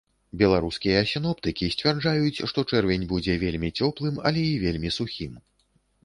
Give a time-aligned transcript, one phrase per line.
[0.41, 5.37] Беларускія сіноптыкі сцвярджаюць, што чэрвень будзе вельмі цёплым, але і вельмі сухім.